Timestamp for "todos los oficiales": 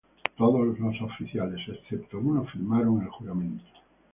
0.35-1.61